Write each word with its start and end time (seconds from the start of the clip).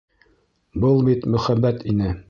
Был 0.85 1.03
бит 1.11 1.29
мөхәббәт... 1.35 1.87
ине. 1.95 2.15